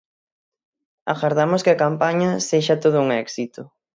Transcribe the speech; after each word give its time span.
Agardamos 1.13 1.63
que 1.65 1.71
a 1.73 1.81
campaña 1.85 2.29
sexa 2.49 2.75
todo 2.83 2.97
un 3.05 3.09
éxito. 3.23 3.61